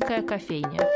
[0.00, 0.88] Шумерийская кофейня.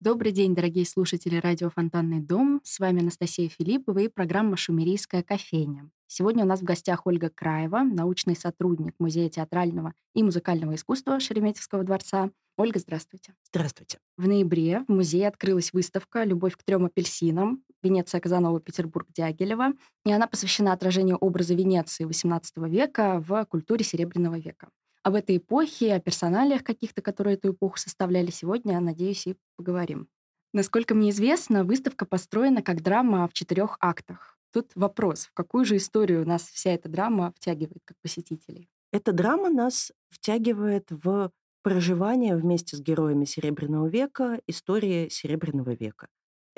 [0.00, 2.60] Добрый день, дорогие слушатели радио «Фонтанный дом».
[2.64, 5.90] С вами Анастасия Филиппова и программа «Шумерийская кофейня».
[6.06, 11.84] Сегодня у нас в гостях Ольга Краева, научный сотрудник Музея театрального и музыкального искусства Шереметьевского
[11.84, 12.30] дворца.
[12.56, 13.34] Ольга, здравствуйте.
[13.44, 13.98] Здравствуйте.
[14.16, 17.62] В ноябре в музее открылась выставка «Любовь к трем апельсинам.
[17.82, 19.72] Венеция Казанова, Петербург, Дягилева».
[20.04, 24.68] И она посвящена отражению образа Венеции XVIII века в культуре Серебряного века
[25.02, 30.08] об этой эпохе, о персоналиях каких-то, которые эту эпоху составляли сегодня, надеюсь, и поговорим.
[30.52, 34.38] Насколько мне известно, выставка построена как драма в четырех актах.
[34.52, 38.68] Тут вопрос, в какую же историю нас вся эта драма втягивает как посетителей?
[38.92, 41.30] Эта драма нас втягивает в
[41.62, 46.08] проживание вместе с героями Серебряного века истории Серебряного века.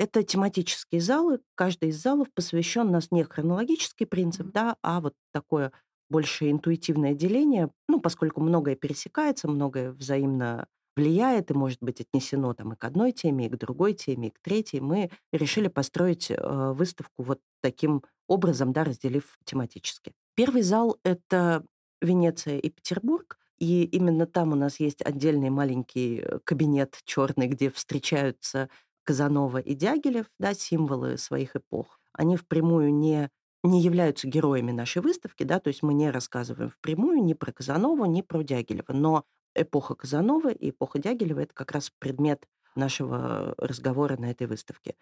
[0.02, 1.38] Это тематические залы.
[1.55, 4.53] Каждый из залов посвящен нас не хронологический принцип, mm-hmm.
[4.53, 5.70] да, а вот такое
[6.11, 12.72] больше интуитивное деление, ну, поскольку многое пересекается, многое взаимно влияет и может быть отнесено там
[12.72, 16.72] и к одной теме, и к другой теме, и к третьей, мы решили построить э,
[16.72, 20.14] выставку вот таким образом, да, разделив тематически.
[20.34, 21.64] Первый зал— это
[22.00, 27.70] Венеция и Петербург, и именно там у нас есть отдельный маленький э, кабинет черный, где
[27.70, 28.69] встречаются
[29.05, 31.98] Казанова и Дягилев, да, символы своих эпох.
[32.12, 33.31] Они впрямую не
[33.64, 38.06] не являются героями нашей выставки, да, то есть мы не рассказываем впрямую ни про Казанову,
[38.06, 44.17] ни про Дягилева, но эпоха Казанова и эпоха Дягилева— это как раз предмет нашего разговора
[44.17, 44.97] на этой выставке.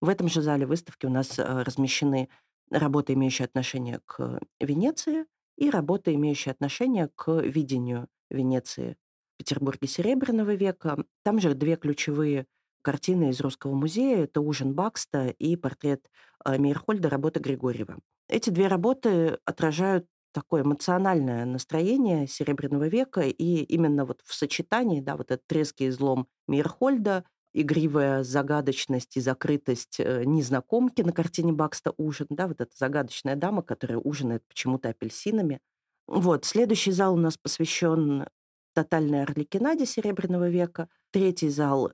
[0.00, 2.28] В этом же зале выставки у нас э, размещены
[2.70, 5.26] работы, имеющие отношение к Венеции,
[5.56, 8.96] и работы, имеющие отношение к видению Венеции
[9.34, 11.04] в Петербурге Серебряного века.
[11.22, 12.46] Там же две ключевые
[12.86, 14.22] картины из Русского музея.
[14.22, 16.08] Это «Ужин Бакста» и портрет
[16.44, 17.98] э, Мейерхольда работы Григорьева.
[18.28, 25.16] Эти две работы отражают такое эмоциональное настроение Серебряного века, и именно вот в сочетании, да,
[25.16, 32.28] вот этот треский излом Мейерхольда, игривая загадочность и закрытость э, незнакомки на картине Бакста «Ужин»,
[32.30, 35.58] да, вот эта загадочная дама, которая ужинает почему-то апельсинами.
[36.06, 38.26] Вот, следующий зал у нас посвящен
[38.74, 40.88] тотальной орликинаде Серебряного века.
[41.10, 41.90] Третий зал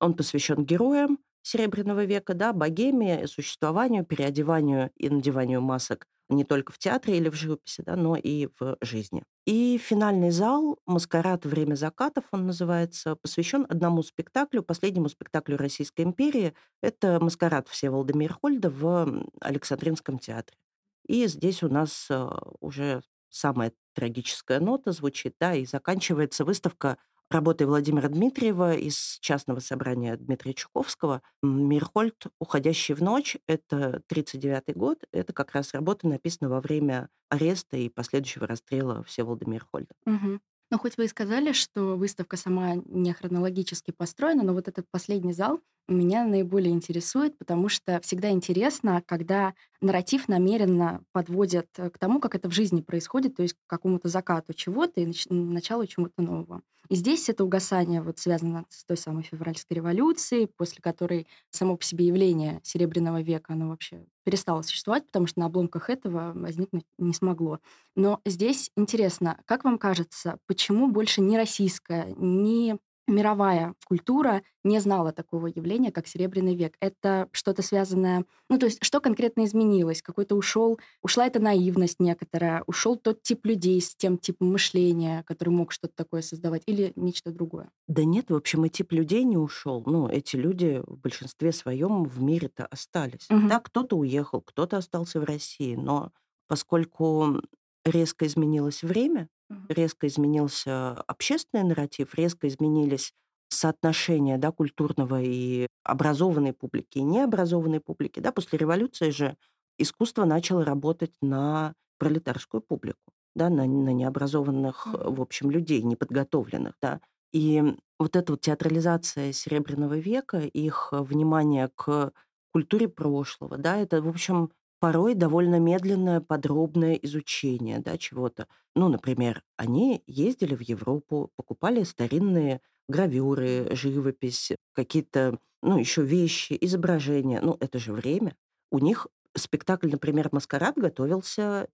[0.00, 6.78] он посвящен героям Серебряного века, да, богеме, существованию, переодеванию и надеванию масок не только в
[6.78, 9.22] театре или в живописи, да, но и в жизни.
[9.44, 11.44] И финальный зал «Маскарад.
[11.46, 16.52] Время закатов» он называется, посвящен одному спектаклю, последнему спектаклю Российской империи.
[16.82, 20.58] Это «Маскарад» Всеволода Мейрхольда в Александринском театре.
[21.06, 22.28] И здесь у нас э,
[22.58, 26.98] уже самая трагическая нота звучит, да, и заканчивается выставка
[27.30, 32.26] работой Владимира Дмитриева из частного собрания Дмитрия Чуковского «Мирхольд.
[32.40, 35.04] Уходящий в ночь»— это 1939 год.
[35.12, 39.94] Это как раз работа написана во время ареста и последующего расстрела Всеволода Мирхольда.
[40.06, 40.40] Угу.
[40.70, 45.32] Ну, хоть вы и сказали, что выставка сама не хронологически построена, но вот этот последний
[45.32, 52.18] зал меня наиболее интересует, потому что всегда интересно, когда нарратив намеренно подводят э, к тому,
[52.18, 56.20] как это в жизни происходит, то есть к какому-то закату чего-то и нач- началу чего-то
[56.22, 56.62] нового.
[56.88, 61.84] И здесь это угасание вот связано с той самой февральской революцией, после которой само по
[61.84, 67.14] себе явление Серебряного века, оно вообще перестало существовать, потому что на обломках этого возникнуть не
[67.14, 67.60] смогло.
[67.94, 75.12] Но здесь интересно, как вам кажется, почему больше не российская, не мировая культура не знала
[75.12, 76.74] такого явления, как Серебряный век.
[76.80, 78.24] Это что-то связанное...
[78.48, 80.02] Ну, то есть, что конкретно изменилось?
[80.02, 80.78] Какой-то ушел...
[81.02, 85.94] Ушла эта наивность некоторая, ушел тот тип людей с тем типом мышления, который мог что-то
[85.94, 87.70] такое создавать, или нечто другое?
[87.86, 89.82] Да нет, в общем, и тип людей не ушел.
[89.86, 93.26] Ну, эти люди в большинстве своем в мире-то остались.
[93.30, 93.48] Угу.
[93.48, 96.10] Да, кто-то уехал, кто-то остался в России, но
[96.48, 97.40] поскольку
[97.86, 99.28] резко изменилось время,
[99.68, 103.14] резко изменился общественный нарратив, резко изменились
[103.48, 108.20] соотношения да, культурного и образованной публики, и необразованной публики.
[108.20, 109.36] Да, после революции же
[109.78, 116.74] искусство начало работать на пролетарскую публику, да, на, на необразованных, в общем, людей, неподготовленных.
[116.82, 117.00] Да.
[117.32, 117.62] И
[117.98, 122.12] вот эта вот театрализация Серебряного века, их внимание к
[122.52, 128.46] культуре прошлого, да, это, в общем, порой довольно медленное, подробное изучение да, чего-то.
[128.74, 137.40] Ну, например, они ездили в Европу, покупали старинные гравюры, живопись, какие-то, ну, еще вещи, изображения.
[137.40, 138.36] Ну, это же время.
[138.70, 139.06] У них
[139.36, 141.68] спектакль, например, «Маскарад» готовился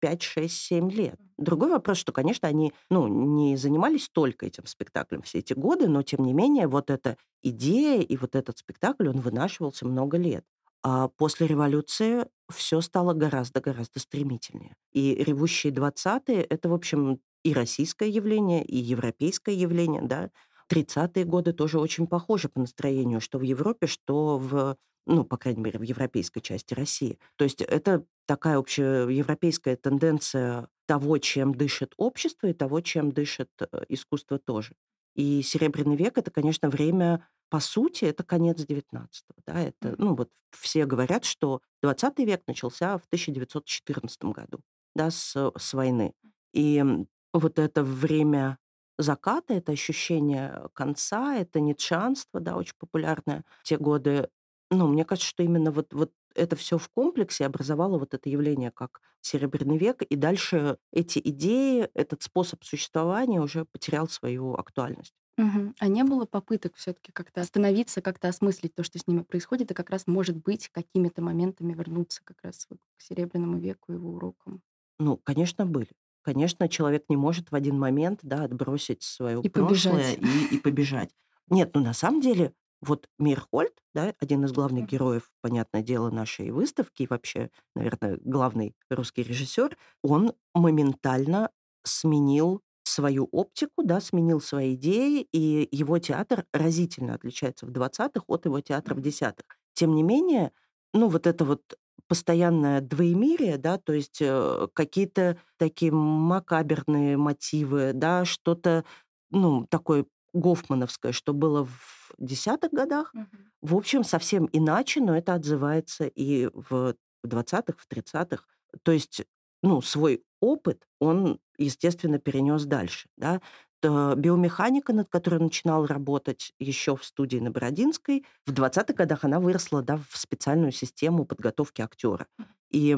[0.00, 1.18] 5, 6, 7 лет.
[1.38, 6.02] Другой вопрос, что, конечно, они ну, не занимались только этим спектаклем все эти годы, но,
[6.02, 10.44] тем не менее, вот эта идея и вот этот спектакль, он вынашивался много лет.
[10.90, 14.74] А после революции все стало гораздо-гораздо стремительнее.
[14.90, 20.30] И ревущие двадцатые это, в общем, и российское явление, и европейское явление, да.
[20.66, 24.76] Тридцатые годы тоже очень похожи по настроению, что в Европе, что в
[25.06, 27.18] ну, по крайней мере, в европейской части России.
[27.36, 33.66] То есть это такая общеевропейская тенденция того, чем дышит общество, и того, чем дышит э,
[33.88, 34.74] искусство тоже.
[35.14, 39.42] И Серебряный век это, конечно, время, по сути, это конец XIX.
[39.46, 44.60] Да, это, ну, вот все говорят, что 20 век начался в 1914 году,
[44.94, 46.14] да, с, с войны.
[46.52, 46.84] И
[47.32, 48.58] вот это время
[48.98, 54.28] заката, это ощущение конца, это нитшанство, да, очень популярное те годы.
[54.70, 58.70] Ну, мне кажется, что именно вот, вот это все в комплексе образовало вот это явление
[58.70, 65.14] как Серебряный век, и дальше эти идеи, этот способ существования уже потерял свою актуальность.
[65.38, 65.74] Мгм.
[65.78, 69.70] А не было попыток все таки как-то остановиться, как-то осмыслить то, что с ними происходит,
[69.70, 74.10] и как раз, может быть, какими-то моментами вернуться как раз вот к Серебряному веку, его
[74.14, 74.62] урокам?
[74.98, 75.88] Ну, конечно, были.
[76.22, 80.14] Конечно, человек не может в один момент, да, отбросить свое И прошлое побежать.
[80.14, 81.10] и, и побежать.
[81.48, 84.86] Нет, ну на самом деле, вот Мирхольд, да, один из главных Мгм.
[84.86, 91.50] героев, понятное дело, нашей выставки, и вообще, наверное, главный русский режиссер, он моментально
[91.84, 98.46] сменил свою оптику, да, сменил свои идеи, и его театр разительно отличается в двадцатых от
[98.46, 99.02] его театра в Мгм.
[99.02, 99.44] десятых.
[99.74, 100.52] Тем не менее,
[100.94, 101.62] ну, вот это вот
[102.08, 108.84] постоянное двоемирие, да, то есть э, какие-то такие макаберные мотивы, да, что-то,
[109.30, 113.50] ну, такое гофмановское, что было в десятых годах, Мгм.
[113.60, 116.94] в общем, совсем иначе, но это отзывается и в
[117.24, 118.46] двадцатых, в тридцатых.
[118.82, 119.22] То есть,
[119.62, 123.40] ну, свой опыт он, естественно, перенес дальше, да.
[123.80, 129.38] Т биомеханика, над которой начинал работать еще в студии на Бородинской, в двадцатых годах она
[129.40, 132.26] выросла, да, в специальную систему подготовки актера.
[132.70, 132.96] И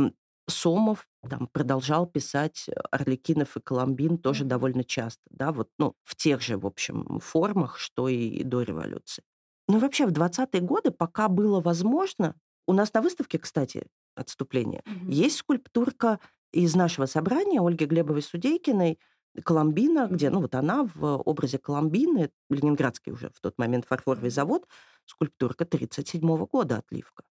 [0.49, 6.41] Сомов там продолжал писать Арлекинов и Коломбин тоже довольно часто, да, вот, ну, в тех
[6.41, 9.23] же, в общем, формах, что и до революции.
[9.69, 12.35] Ну вообще в двадцатые годы, пока было возможно,
[12.67, 13.87] у нас на выставке, кстати,
[14.17, 15.11] отступление, Мгм.
[15.13, 16.19] есть скульптурка
[16.53, 18.99] из нашего собрания Ольги Глебовой Судейкиной
[19.45, 24.67] Коломбина, где, ну вот она в образе Коломбины, ленинградский уже в тот момент фарфоровый завод,
[25.07, 27.23] скульптурка 37 года отливка.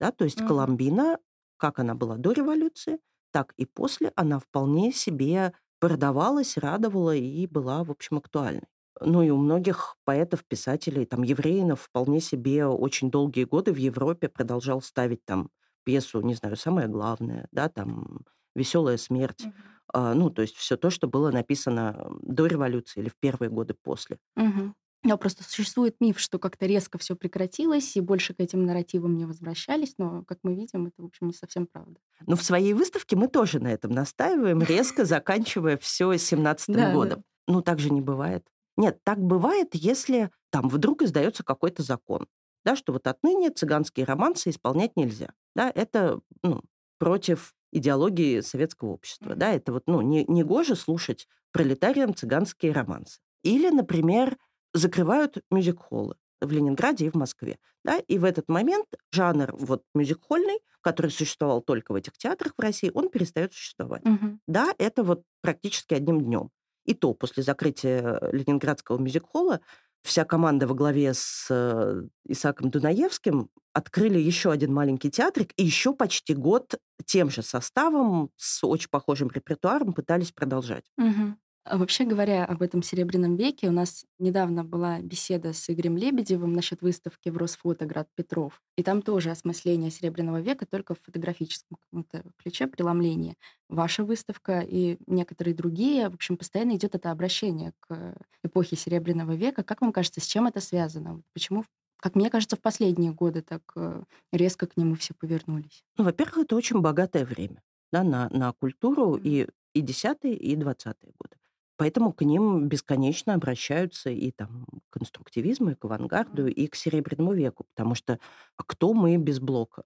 [0.00, 0.46] Да, то есть Мгм.
[0.46, 1.18] Коломбина,
[1.56, 3.00] как она была до революции,
[3.32, 8.68] так и после, она вполне себе продавалась, радовала и была, в общем, актуальной.
[9.00, 14.28] Ну и у многих поэтов, писателей, там, Евреинов вполне себе очень долгие годы в Европе
[14.28, 15.50] продолжал ставить там
[15.84, 18.20] пьесу, не знаю, «Самое главное», да, там
[18.58, 19.44] «Веселая смерть».
[19.44, 19.54] Мгм.
[19.92, 23.74] А, ну, то есть все то, что было написано до революции или в первые годы
[23.74, 24.18] после.
[24.36, 24.74] Мгм.
[25.04, 29.24] Но просто существует миф, что как-то резко все прекратилось, и больше к этим нарративам не
[29.26, 32.00] возвращались, но, как мы видим, это, в общем, не совсем правда.
[32.26, 36.92] Но в своей выставке мы тоже на этом настаиваем, резко заканчивая все семнадцатым Да, да.
[36.92, 37.24] годом.
[37.46, 38.44] Ну, так же не бывает.
[38.76, 42.26] Нет, так бывает, если там вдруг издается какой-то закон,
[42.64, 45.32] да, что вот отныне цыганские романсы исполнять нельзя.
[45.54, 46.60] Да, это ну,
[46.98, 49.34] против идеологии советского общества.
[49.34, 53.20] Да, это вот, ну, не, не гоже слушать пролетариям цыганские романсы.
[53.42, 54.36] Или, например,
[54.74, 57.58] закрывают мюзик-холлы в Ленинграде и в Москве.
[57.84, 62.60] Да, и в этот момент жанр вот мюзик-холльный, который существовал только в этих театрах в
[62.60, 64.04] России, он перестает существовать.
[64.04, 64.38] Мгм.
[64.46, 66.50] Да, это вот практически одним днем.
[66.84, 69.60] И то после закрытия Ленинградского мюзик-холла
[70.08, 75.94] вся команда во главе с э, Исааком Дунаевским открыли еще один маленький театрик, и еще
[75.94, 76.74] почти год
[77.06, 80.84] тем же составом, с очень похожим репертуаром пытались продолжать.
[80.96, 81.38] Мгм.
[81.70, 86.54] А вообще говоря об этом Серебряном веке, у нас недавно была беседа с Игорем Лебедевым
[86.54, 88.62] насчет выставки в Росфото «Град Петров».
[88.78, 93.34] И там тоже осмысление Серебряного века, только в фотографическом каком-то ключе, преломлении.
[93.68, 99.62] Ваша выставка и некоторые другие, в общем, постоянно идет это обращение к эпохе Серебряного века.
[99.62, 101.20] Как вам кажется, с чем это связано?
[101.34, 101.66] Почему,
[101.98, 105.84] как мне кажется, в последние годы так э, резко к нему все повернулись?
[105.98, 111.12] Ну, во-первых, это очень богатое время да, на, на культуру и, и 10-е, и 20-е
[111.18, 111.37] годы.
[111.78, 117.32] Поэтому к ним бесконечно обращаются и там к конструктивизму, и к авангарду, и к Серебряному
[117.34, 118.18] веку, потому что
[118.56, 119.84] а кто мы без блока?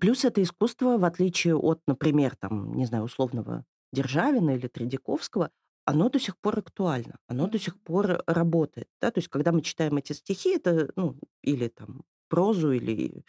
[0.00, 5.50] Плюс это искусство, в отличие от, например, там, не знаю, условного Державина или Тредяковского,
[5.86, 8.88] оно до сих пор актуально, оно до сих пор работает.
[9.00, 9.10] Да?
[9.10, 13.24] То есть, когда мы читаем эти стихи, это, ну, или там прозу, или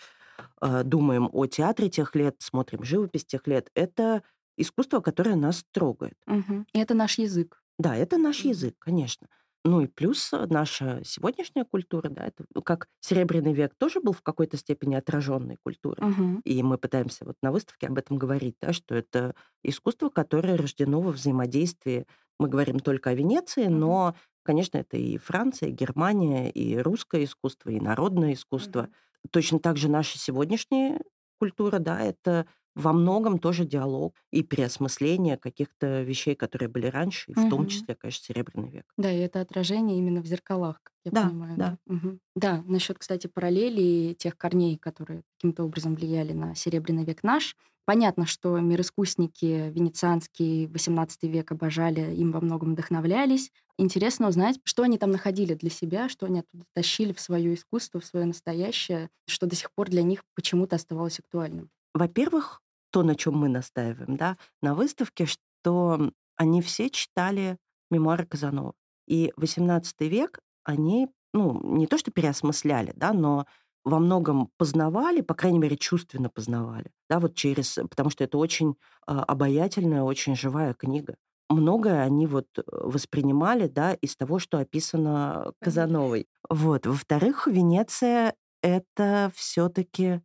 [0.62, 4.24] э, думаем о театре тех лет, смотрим живопись тех лет, это
[4.58, 6.18] искусство, которое нас трогает.
[6.28, 6.68] Мгм.
[6.74, 7.61] И это наш язык.
[7.80, 9.28] Да, это наш язык, конечно.
[9.64, 14.14] Ну и плюс э, наша сегодняшняя культура, да, это ну, как Серебряный век тоже был
[14.14, 16.06] в какой-то степени отраженной культурой.
[16.06, 16.42] Мгм.
[16.44, 21.00] И мы пытаемся вот на выставке об этом говорить, да, что это искусство, которое рождено
[21.02, 22.08] во взаимодействии.
[22.40, 23.82] Мы говорим только о Венеции, Мгм.
[23.82, 28.88] но, конечно, это и Франция, и Германия, и русское искусство, и народное искусство.
[28.88, 28.94] Мгм.
[29.30, 31.00] Точно так же наша сегодняшняя
[31.40, 37.36] культура, да, это во многом тоже диалог и переосмысление каких-то вещей, которые были раньше, и
[37.36, 38.94] в том числе, конечно, Серебряный век.
[38.98, 41.66] Да, и это отражение именно в зеркалах, как я Да, понимаю, да.
[41.66, 41.78] да?
[41.88, 42.20] Мгм.
[42.36, 47.56] Да, насчет, кстати, параллелей тех корней, которые каким-то образом влияли на Серебряный век наш.
[47.86, 53.52] Понятно, что мироискусники венецианские XVIII век обожали, им во многом вдохновлялись.
[53.78, 58.00] Интересно узнать, что они там находили для себя, что они оттуда тащили в свое искусство,
[58.02, 61.70] в свое настоящее, что до сих пор для них почему-то оставалось актуальным.
[61.94, 67.58] Во-первых, то, на чем мы настаиваем, да, на выставке, что они все читали
[67.90, 68.74] мемуары Казанова.
[69.08, 73.46] И XVIII век они, ну, не то что переосмысляли, да, но
[73.84, 78.76] во многом познавали, по крайней мере, чувственно познавали, да, вот через, потому что это очень
[79.08, 81.16] а, обаятельная, очень живая книга.
[81.50, 85.52] Многое они вот э, воспринимали, да, из того, что описано.
[85.60, 86.28] Казановой.
[86.50, 86.86] Вот.
[86.86, 90.22] Во-вторых, Венеция это все-таки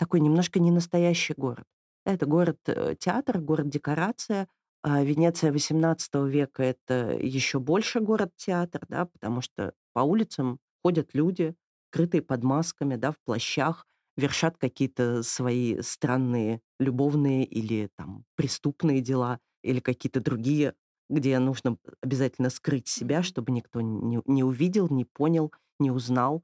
[0.00, 1.66] такой немножко ненастоящий город.
[2.06, 4.48] Это город-театр, город-декорация.
[4.82, 11.54] А Венеция XVIII века- это еще больше город-театр, да, потому что по улицам ходят люди,
[11.90, 19.38] крытые под масками, да, в плащах, вершат какие-то свои странные любовные или там преступные дела,
[19.62, 20.74] или какие-то другие,
[21.10, 26.42] где нужно обязательно скрыть себя, чтобы никто не не увидел, не понял, не узнал.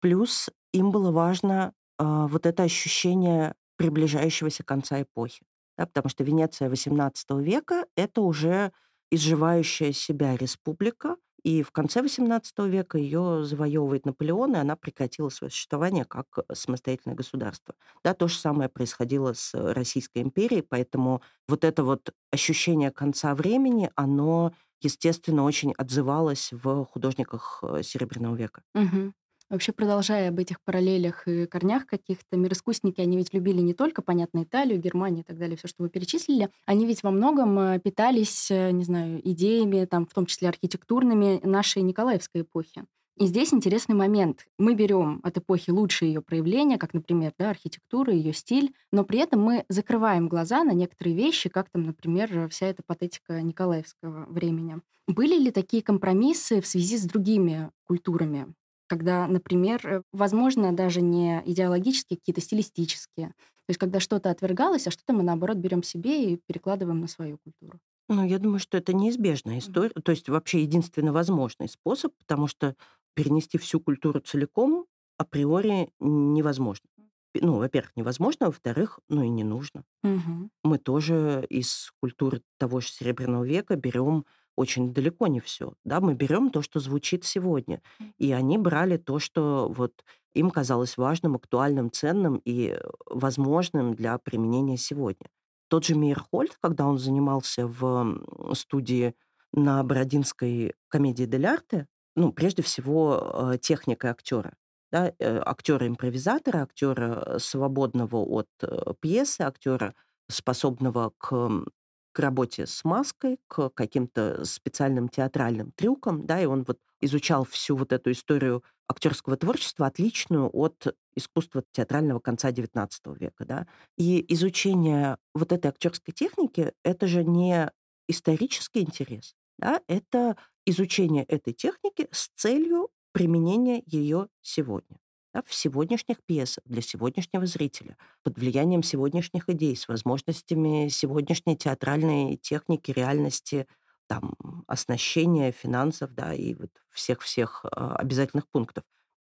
[0.00, 5.42] Плюс им было важно, вот это ощущение приближающегося конца эпохи.
[5.78, 8.72] Да, потому что Венеция XVIII века- это уже
[9.10, 15.50] изживающая себя республика, и в конце XVIII века ее завоевывает Наполеон, и она прекратила свое
[15.50, 17.74] существование как э, самостоятельное государство.
[18.04, 23.90] Да, то же самое происходило с Российской империей, поэтому вот это вот ощущение конца времени,
[23.96, 28.62] оно, естественно, очень отзывалось в художниках э, Серебряного века.
[28.74, 29.12] Мгм.
[29.52, 34.44] Вообще, продолжая об этих параллелях и корнях каких-то, мироискусники, они ведь любили не только, понятно,
[34.44, 36.48] Италию, Германию и так далее, все, что вы перечислили.
[36.64, 41.38] Они ведь во многом э, питались, э, не знаю, идеями, там, в том числе архитектурными,
[41.44, 42.84] нашей Николаевской эпохи.
[43.18, 44.46] И здесь интересный момент.
[44.58, 49.18] Мы берем от эпохи лучшие ее проявления, как, например, да, архитектура, ее стиль, но при
[49.18, 54.80] этом мы закрываем глаза на некоторые вещи, как там, например, вся эта патетика Николаевского времени.
[55.06, 58.54] Были ли такие компромиссы в связи с другими культурами?
[58.92, 63.28] Когда, например, э, возможно, даже не идеологические, какие-то стилистические.
[63.28, 67.38] То есть когда что-то отвергалось, а что-то мы, наоборот, берем себе и перекладываем на свою
[67.42, 67.78] культуру.
[68.10, 72.76] Ну, я думаю, что это неизбежная история, то есть вообще единственно возможный способ, потому что
[73.14, 74.84] перенести всю культуру целиком
[75.16, 76.86] априори невозможно.
[77.34, 79.84] Ну, во-первых, невозможно, а во-вторых, ну и не нужно.
[80.02, 80.50] Мгм.
[80.64, 86.14] Мы тоже из культуры того же Серебряного века берем очень далеко не все, Да, мы
[86.14, 87.82] берем то, что звучит сегодня.
[88.18, 90.04] И они брали то, что вот
[90.34, 95.28] им казалось важным, актуальным, ценным и э, возможным для применения сегодня.
[95.68, 99.14] Тот же Мейерхольд, когда он занимался в студии
[99.52, 104.54] на Бородинской комедии дель арте, ну, прежде всего, э, техникой актера.
[104.90, 109.94] Да, э, актера-импровизатора, актера, свободного от э, пьесы, актера,
[110.28, 111.64] способного к,
[112.12, 117.76] к работе с маской, к каким-то специальным театральным трюкам, да, и он вот изучал всю
[117.76, 123.66] вот эту историю актерского творчества, отличную от искусства театрального конца XIX века, да.
[123.96, 127.70] И изучение вот этой актерской техники- это же не
[128.08, 134.98] исторический интерес, да, это изучение этой техники с целью применения ее сегодня,
[135.32, 142.36] да, в сегодняшних пьесах, для сегодняшнего зрителя, под влиянием сегодняшних идей, с возможностями сегодняшней театральной
[142.36, 143.66] техники, реальности,
[144.06, 144.34] там,
[144.66, 148.84] оснащения, финансов, да, и вот всех-всех, а, обязательных пунктов.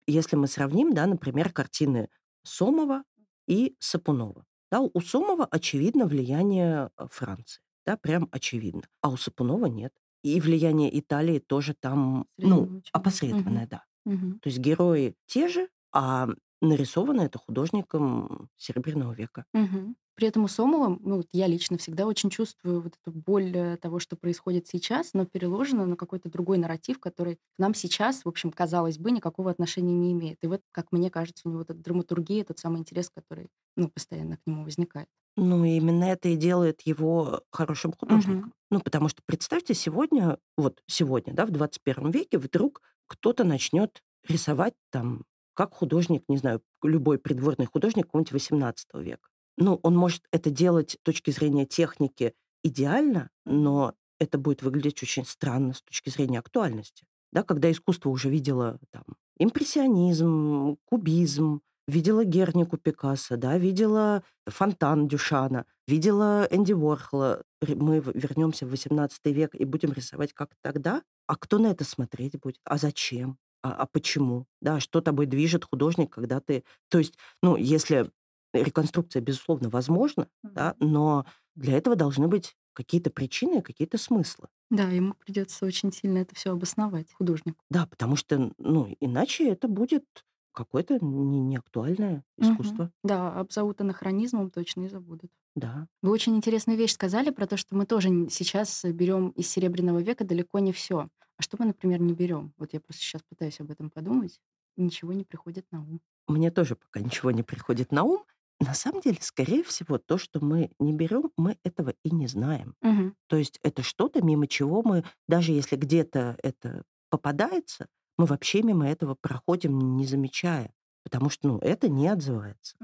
[0.07, 2.09] Если мы сравним, да, например, картины
[2.43, 3.05] Сомова
[3.47, 4.47] и Сапунова.
[4.71, 9.93] Да, у Сомова очевидно влияние э, Франции, да, прям очевидно, а у Сапунова нет.
[10.23, 13.01] И влияние Италии тоже там, ну, Среднего очень, да.
[13.01, 13.67] Опосредованное.
[14.05, 14.41] Мгм.
[14.41, 16.29] То есть герои те же, а
[16.61, 19.45] нарисовано это художником Серебряного века.
[19.55, 19.97] Мгм.
[20.15, 23.77] При этом у Сомова, ну, вот я лично всегда очень чувствую вот эту боль э,
[23.79, 28.29] того, что происходит сейчас, но переложено на какой-то другой нарратив, который к нам сейчас, в
[28.29, 30.37] общем, казалось бы, никакого отношения не имеет.
[30.45, 34.37] И вот, как мне кажется, у него эта драматургия, тот самый интерес, который, ну, постоянно
[34.37, 35.09] к нему возникает.
[35.37, 38.41] Ну, именно это и делает его хорошим художником.
[38.41, 38.53] Мгм.
[38.71, 44.75] Ну, потому что представьте, сегодня, вот сегодня, да, в 21 веке вдруг кто-то начнет рисовать
[44.91, 49.29] там, как художник, не знаю, любой придворный художник какого-нибудь 18 века.
[49.57, 55.25] Ну, он может это делать с точки зрения техники идеально, но это будет выглядеть очень
[55.25, 57.07] странно с точки зрения актуальности.
[57.33, 59.05] Да, когда искусство уже видело там
[59.39, 67.43] импрессионизм, кубизм, видела Гернику Пикассо, да, видела Фонтан Дюшана, видела Энди Уорхола.
[67.67, 71.03] Мы вернемся в 18 век и будем рисовать как тогда.
[71.27, 72.59] А кто на это смотреть будет?
[72.65, 73.39] А зачем?
[73.63, 74.47] А, а почему?
[74.61, 76.65] Да, что тобой движет художник, когда ты...
[76.89, 78.11] То есть, ну, если
[78.53, 80.93] реконструкция, безусловно, возможна, да, Мгм.
[80.93, 84.49] но для этого должны быть какие-то причины, какие-то смыслы.
[84.71, 87.59] Да, ему придется очень сильно это все обосновать, художнику.
[87.71, 90.05] Да, потому что, ну, иначе это будет
[90.53, 92.91] какое-то не, неактуальное искусство.
[93.05, 95.31] Да, обзовут анахронизмом, точно и забудут.
[95.57, 95.87] Да.
[96.03, 100.25] Вы очень интересную вещь сказали про то, что мы тоже сейчас берем из Серебряного века
[100.25, 101.09] далеко не все.
[101.41, 102.53] А что мы, например, не берем?
[102.59, 104.43] Вот я просто сейчас пытаюсь об этом подумать,
[104.77, 106.03] ничего не приходит на ум.
[106.29, 108.27] Мне тоже пока ничего не приходит на ум.
[108.61, 112.75] На самом деле, скорее всего, то, что мы не берем, мы этого и не знаем.
[112.83, 113.17] Мгм.
[113.27, 117.87] То есть это что-то, мимо чего мы, даже если где-то это попадается,
[118.19, 120.75] мы вообще мимо этого проходим, не замечая.
[121.05, 122.77] Потому что, ну, это не отзывается.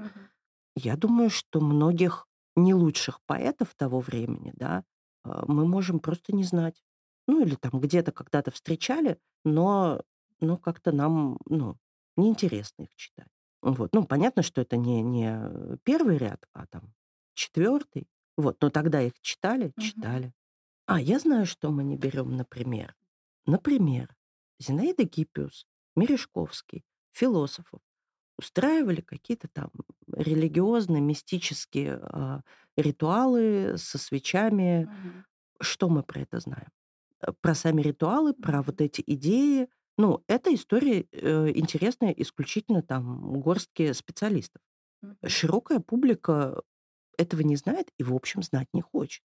[0.75, 4.83] Я думаю, что многих не лучших поэтов того времени, да,
[5.23, 6.83] а, мы можем просто не знать.
[7.27, 10.01] Ну, или там где-то когда-то встречали, но,
[10.39, 11.77] но как-то нам, ну,
[12.15, 13.27] неинтересно их читать.
[13.61, 13.93] Вот.
[13.93, 16.93] Ну, понятно, что это не, не э, первый ряд, а там
[17.33, 18.07] четвертый.
[18.37, 18.57] Вот.
[18.61, 20.07] Но тогда их читали, Мгм.
[20.07, 20.33] читали.
[20.87, 22.95] А, я знаю, что мы не берем, например.
[23.45, 24.15] Например,
[24.59, 27.81] Зинаида Гиппиус, Мережковский, философов
[28.37, 29.71] устраивали какие-то там
[30.11, 32.41] религиозные, мистические а,
[32.77, 34.89] ритуалы со свечами.
[34.89, 35.23] Мгм.
[35.61, 36.69] Что мы про это знаем?
[37.21, 39.67] Э, Про сами ритуалы, про вот эти идеи.
[39.97, 44.61] Ну, эта история э, интересная исключительно там горстке специалистов.
[45.25, 46.61] Широкая публика
[47.17, 49.23] этого не знает и, в общем, знать не хочет.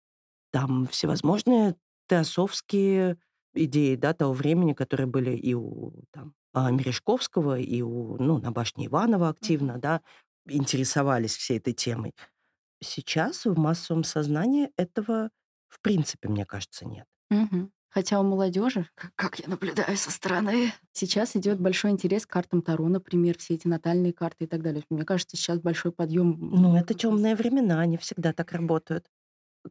[0.52, 1.76] Там всевозможные
[2.10, 3.20] теософские
[3.56, 8.52] идеи, да, того времени, которые были и у там, а, Мережковского, и у, ну, на
[8.52, 10.02] башне Иванова активно, да,
[10.48, 12.14] интересовались всей этой темой.
[12.82, 15.32] Сейчас в массовом сознании этого,
[15.70, 17.06] в принципе, мне кажется, нет.
[17.30, 17.70] Мгм.
[17.98, 22.88] Хотя у молодежи, как я наблюдаю со стороны, сейчас идет большой интерес к картам Таро,
[22.90, 24.84] например, все эти натальные карты и так далее.
[24.92, 26.38] Мне кажется, сейчас большой подъем.
[26.40, 29.08] Ну, это темные времена, они всегда так работают.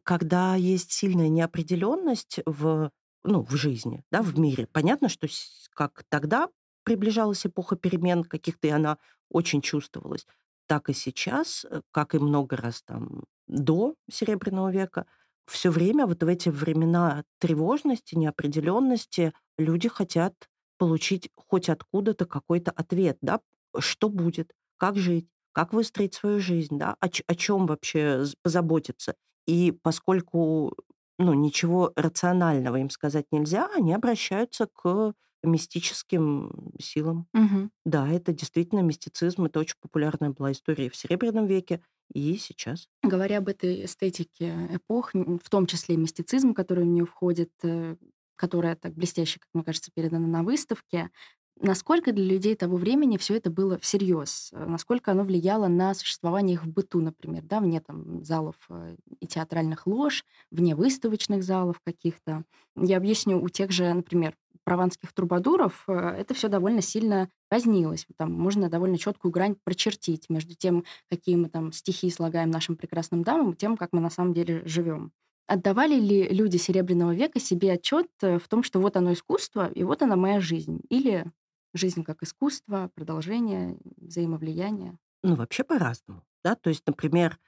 [0.03, 2.91] Когда есть сильная неопределенность в,
[3.23, 5.29] ну, в жизни, да, в мире, понятно, что
[5.73, 6.49] как тогда
[6.83, 8.97] приближалась эпоха перемен каких-то, и она
[9.29, 10.27] очень чувствовалась,
[10.65, 15.05] так и сейчас, э, как и много раз там до Серебряного века,
[15.47, 20.33] все время вот в эти времена тревожности, неопределенности люди хотят
[20.77, 23.39] получить хоть откуда-то какой-то ответ, да,
[23.79, 29.15] что будет, как жить, как выстроить свою жизнь, да, о, о чем вообще позаботиться.
[29.47, 30.75] И поскольку
[31.19, 35.13] ну, ничего рационального им сказать нельзя, они обращаются к
[35.47, 37.27] мистическим силам.
[37.33, 37.69] Мгм.
[37.85, 41.83] Да, это действительно мистицизм, это очень популярная была история в Серебряном веке
[42.13, 42.89] и сейчас.
[43.03, 47.95] Говоря об этой эстетике эпох, в том числе и мистицизм, который в нее входит, э,
[48.35, 51.11] которая так блестяще, как мне кажется, передана на выставке,
[51.59, 54.49] насколько для людей того времени все это было всерьез?
[54.51, 58.95] Э, Насколько оно влияло на существование их в быту, например, да, вне там залов э,
[59.19, 62.43] и театральных лож, вне выставочных залов каких-то?
[62.75, 64.35] Я объясню, у тех же, например,
[64.67, 68.05] прованских трубадуров э, это все довольно сильно разнилось.
[68.17, 73.23] Там можно довольно четкую грань прочертить между тем, какие мы там стихи слагаем нашим прекрасным
[73.23, 75.13] дамам, и тем, как мы на самом деле живем.
[75.47, 79.83] Отдавали ли люди Серебряного века себе отчет э, в том, что вот оно искусство, и
[79.83, 80.81] вот она моя жизнь?
[80.89, 81.31] Или
[81.73, 84.97] жизнь как искусство, продолжение, взаимовлияние?
[85.23, 86.23] Ну, вообще по-разному.
[86.43, 86.55] Да?
[86.55, 87.39] То есть, например,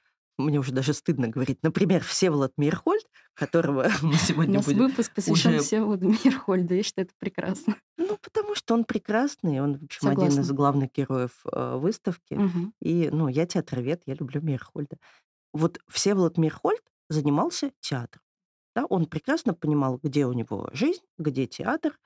[0.44, 4.86] мне уже даже стыдно говорить, например, Всеволод Мирхольд, которого мы У сегодня нас будем...
[4.86, 6.74] выпуск посвящен уже- Всеволоду Мирхольду.
[6.74, 7.76] Я считаю, это прекрасно.
[7.96, 10.54] Ну, потому что он прекрасный, он, в общем, один из Согласна.
[10.54, 12.34] главных героев э, выставки.
[12.34, 12.74] Мгм.
[12.80, 14.96] И, ну, я театровед, я люблю Мирхольда.
[15.52, 18.22] Вот Всеволод Мирхольд занимался театром.
[18.74, 18.84] Да?
[18.86, 21.98] Он прекрасно понимал, где у него жизнь, где театр,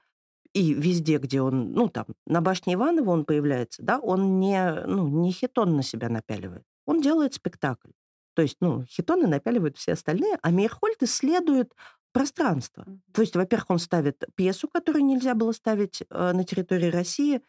[0.55, 5.09] и везде, где он, ну, там, на башне Иванова он появляется, да, он не, ну,
[5.09, 6.63] не хитон на себя напяливает.
[6.87, 7.91] Он делает спектакль.
[8.35, 11.73] То есть, ну, хитоны напяливают все остальные, а Мейерхольд исследует
[12.13, 12.87] пространство.
[13.13, 17.41] То есть, во-первых, он ставит пьесу, которую нельзя было ставить э, на территории России,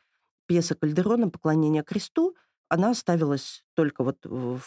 [0.48, 2.36] пьеса Кальдерона «Поклонение кресту».
[2.69, 4.62] Она ставилась только вот в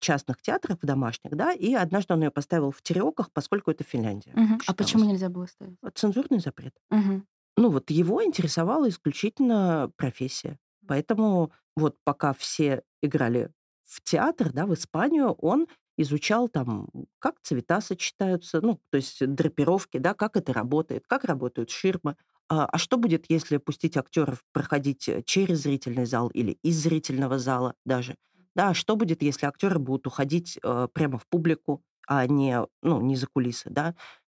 [0.00, 4.32] частных театрах, в домашних, да, и однажды он ее поставил в Тереоках, поскольку это Финляндия
[4.34, 4.60] Мгм.
[4.66, 5.76] А почему нельзя было ставить?
[5.94, 6.74] Цензурный запрет.
[6.90, 7.26] Мгм.
[7.56, 10.58] Ну, вот его интересовала исключительно профессия.
[10.86, 13.50] Поэтому вот пока все играли
[13.88, 19.98] в театр, да, в Испанию, он изучал там, как цвета сочетаются, ну, то есть драпировки,
[19.98, 22.16] да, как это работает, как работают ширмы.
[22.50, 27.38] А, а что будет, если пустить актеров проходить э, через зрительный зал или из зрительного
[27.38, 28.16] зала даже?
[28.54, 33.16] Да, что будет, если актеры будут уходить э, прямо в публику, а не, ну, не
[33.16, 33.94] за кулисы, да?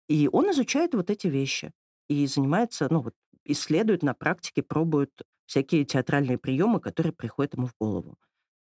[0.07, 1.71] И он изучает вот эти вещи
[2.09, 3.13] и занимается, ну вот,
[3.45, 5.11] исследует на практике, пробует
[5.45, 8.17] всякие театральные приемы, которые приходят ему в голову.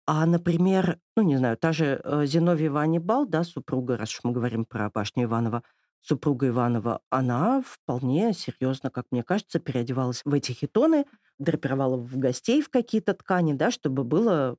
[0.05, 4.31] А, например, ну, не знаю, та же э, Зиновьева Аннибал, да, супруга, раз уж мы
[4.33, 5.63] говорим про башню Иванова,
[6.01, 11.05] супруга Иванова, она вполне серьезно, как мне кажется, переодевалась в эти хитоны,
[11.39, 14.57] драпировала в гостей в какие-то ткани, да, чтобы было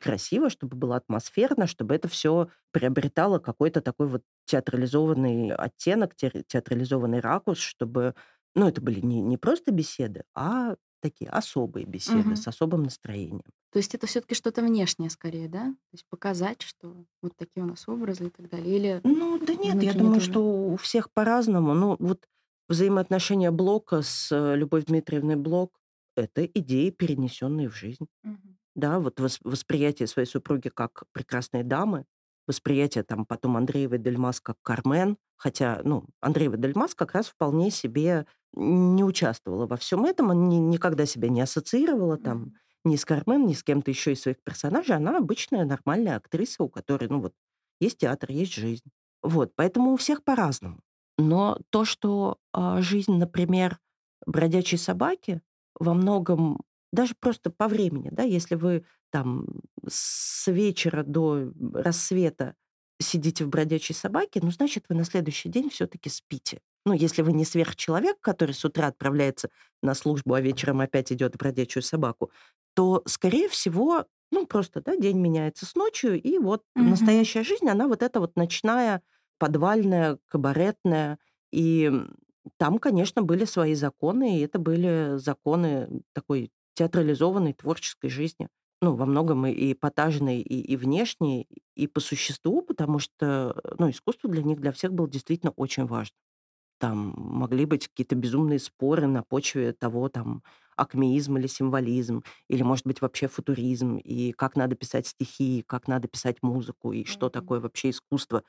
[0.00, 7.20] красиво, чтобы было атмосферно, чтобы это все приобретало какой-то такой вот театрализованный оттенок, те- театрализованный
[7.20, 8.14] ракурс, чтобы,
[8.54, 12.36] ну, это были не, не просто беседы, а такие особые беседы Мгм.
[12.36, 13.42] с особым настроением.
[13.72, 15.64] То есть это все-таки что-то внешнее скорее, да?
[15.66, 18.76] То есть показать, что вот такие у нас образы и так далее.
[18.76, 20.32] Или Ну, да нет, я думаю, тоже?
[20.32, 20.40] что
[20.72, 21.74] у всех по-разному.
[21.74, 22.26] Ну, вот
[22.68, 25.78] взаимоотношения Блока с э, Любовью Дмитриевной Блок–
[26.16, 28.06] это идеи, перенесенные в жизнь.
[28.22, 28.58] Мгм.
[28.74, 32.04] Да, вот вос- восприятие своей супруги как прекрасной дамы,
[32.46, 38.26] восприятие там потом Андреевой Дельмас как Кармен, хотя, ну, Андреева Дельмас как раз вполне себе
[38.56, 43.46] не участвовала во всем этом, она ни- никогда себя не ассоциировала там ни с Кармен,
[43.46, 44.96] ни с кем-то еще из своих персонажей.
[44.96, 47.34] Она обычная нормальная актриса, у которой, ну вот,
[47.80, 48.90] есть театр, есть жизнь.
[49.22, 50.80] Вот, поэтому у всех по-разному.
[51.18, 53.78] Но то, что а, жизнь, например,
[54.26, 55.42] бродячей собаки
[55.78, 56.60] во многом,
[56.92, 59.46] даже просто по времени, да, если вы там
[59.88, 62.54] с вечера до рассвета
[63.00, 66.60] сидите в бродячей собаке, ну, значит, вы на следующий день все-таки спите.
[66.86, 69.50] Ну, если вы не сверхчеловек, который с утра отправляется
[69.82, 72.30] на службу, а вечером опять идет в бродячую собаку,
[72.74, 76.86] то, скорее всего, ну, просто, да, день меняется с ночью, и вот Мгм.
[76.86, 79.02] настоящая жизнь, она вот эта вот ночная,
[79.38, 81.18] подвальная, кабаретная.
[81.52, 81.90] И
[82.58, 88.48] там, конечно, были свои законы, и это были законы такой театрализованной творческой жизни.
[88.82, 93.90] Ну, во многом и и эпатажной, и, и внешней, и по существу, потому что, ну,
[93.90, 96.14] искусство для них, для всех было действительно очень важно.
[96.78, 100.42] Там могли быть какие-то безумные споры на почве того, там,
[100.76, 106.06] акмеизм или символизм, или, может быть, вообще футуризм, и как надо писать стихи, как надо
[106.08, 107.30] писать музыку, и что Мгм.
[107.30, 108.42] такое вообще искусство.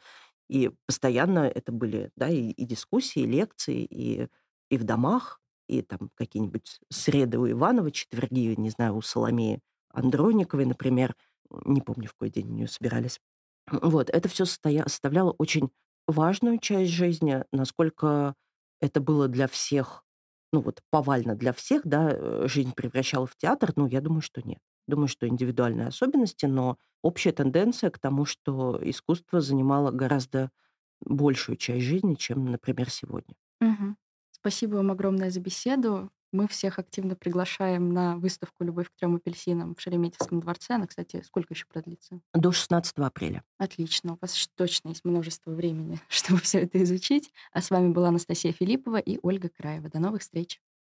[0.49, 4.27] И постоянно это были, да, и, и дискуссии, и лекции, и,
[4.69, 9.61] и в домах, и там какие-нибудь среды у Иванова, четверги, не знаю, у Соломеи
[9.91, 11.15] Андрониковой, например.
[11.65, 13.19] Не помню, в какой день у нее собирались.
[13.71, 15.69] Вот, это все составляло очень
[16.07, 17.43] важную часть жизни.
[17.51, 18.35] Насколько
[18.81, 20.03] это было для всех,
[20.53, 24.41] ну вот повально для всех, да, э, жизнь превращала в театр, ну, я думаю, что
[24.47, 24.59] нет.
[24.87, 30.51] Думаю, что индивидуальные особенности, но общая тенденция к тому, что искусство занимало гораздо
[31.01, 33.35] большую часть жизни, чем, например, сегодня.
[33.61, 33.97] Мгм.
[34.31, 36.11] Спасибо вам огромное за беседу.
[36.31, 40.75] Мы всех активно приглашаем на выставку «Любовь к трем апельсинам» в Шереметьевском дворце.
[40.75, 42.19] Она, кстати, сколько еще продлится?
[42.33, 43.43] До 16 апреля.
[43.57, 44.13] Отлично.
[44.13, 47.31] У вас точно есть множество времени, чтобы все это изучить.
[47.51, 49.89] А с вами была Анастасия Филиппова и Ольга Краева.
[49.89, 50.59] До новых встреч.